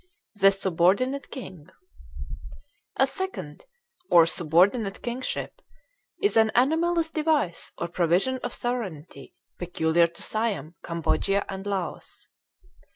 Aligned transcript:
THE 0.33 0.49
SUBORDINATE 0.49 1.29
KING 1.29 1.67
A 2.95 3.05
second 3.05 3.65
or 4.09 4.25
subordinate 4.25 5.03
kingship 5.03 5.61
is 6.19 6.35
an 6.35 6.51
anomalous 6.55 7.11
device 7.11 7.71
or 7.77 7.87
provision 7.87 8.39
of 8.39 8.51
sovereignty 8.51 9.35
peculiar 9.59 10.07
to 10.07 10.23
Siam, 10.23 10.73
Cambodia, 10.83 11.45
and 11.49 11.67
Laos. 11.67 12.29